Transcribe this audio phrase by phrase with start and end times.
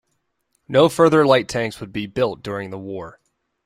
[0.67, 3.19] No further light tanks would be built during the war.